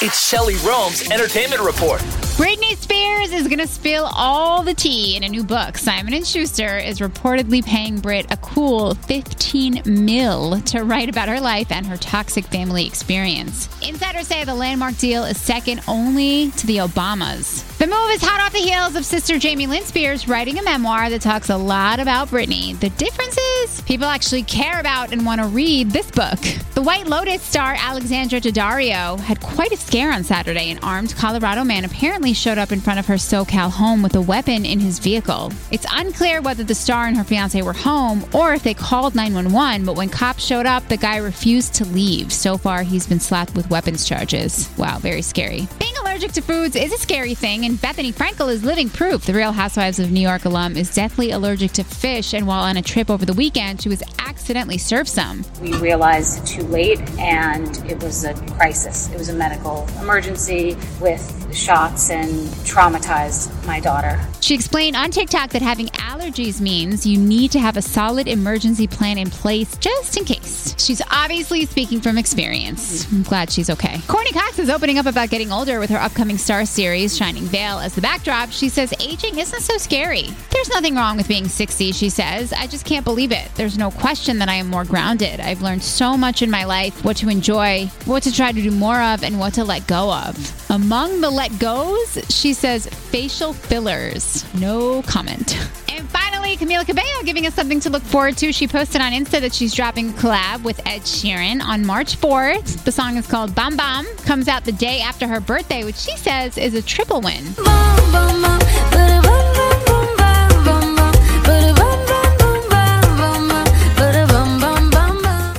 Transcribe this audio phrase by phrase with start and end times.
[0.00, 2.27] It's Shelly Rome's Entertainment Report.
[2.38, 5.76] Britney Spears is going to spill all the tea in a new book.
[5.76, 11.40] Simon & Schuster is reportedly paying Brit a cool 15 mil to write about her
[11.40, 13.68] life and her toxic family experience.
[13.82, 17.66] Insiders say the landmark deal is second only to the Obamas.
[17.78, 21.10] The move is hot off the heels of sister Jamie Lynn Spears writing a memoir
[21.10, 22.78] that talks a lot about Britney.
[22.78, 26.38] The difference is people actually care about and want to read this book.
[26.74, 30.70] The White Lotus star Alexandra Daddario had quite a scare on Saturday.
[30.70, 34.20] An armed Colorado man apparently showed up in front of her SoCal home with a
[34.20, 35.52] weapon in his vehicle.
[35.70, 39.84] It's unclear whether the star and her fiance were home or if they called 911,
[39.84, 42.32] but when cops showed up, the guy refused to leave.
[42.32, 44.68] So far, he's been slapped with weapons charges.
[44.76, 45.68] Wow, very scary.
[45.78, 49.24] Being allergic to foods is a scary thing, and Bethenny Frankel is living proof.
[49.24, 52.76] The Real Housewives of New York alum is deathly allergic to fish, and while on
[52.76, 55.44] a trip over the weekend, she was accidentally served some.
[55.60, 59.10] We realized too late, and it was a crisis.
[59.12, 62.17] It was a medical emergency with shots and
[62.64, 64.20] traumatized my daughter.
[64.40, 68.86] She explained on TikTok that having allergies means you need to have a solid emergency
[68.86, 70.74] plan in place just in case.
[70.78, 73.10] She's obviously speaking from experience.
[73.12, 74.00] I'm glad she's okay.
[74.08, 77.78] Courteney Cox is opening up about getting older with her upcoming Starz series, Shining Vale,
[77.78, 78.50] as the backdrop.
[78.50, 80.28] She says aging isn't so scary.
[80.50, 82.52] There's nothing wrong with being 60, she says.
[82.52, 83.48] I just can't believe it.
[83.54, 85.40] There's no question that I am more grounded.
[85.40, 88.70] I've learned so much in my life what to enjoy, what to try to do
[88.70, 90.57] more of, and what to let go of.
[90.70, 94.44] Among the let goes, she says facial fillers.
[94.54, 95.56] No comment.
[95.90, 98.52] And finally, Camila Cabello giving us something to look forward to.
[98.52, 102.84] She posted on Insta that she's dropping a collab with Ed Sheeran on March 4th.
[102.84, 104.04] The song is called Bam Bam.
[104.26, 107.44] Comes out the day after her birthday, which she says is a triple win.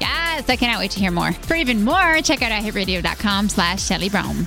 [0.00, 1.32] Yes, I cannot wait to hear more.
[1.32, 4.46] For even more, check out iHeartRadio.com slash Shelly Brome.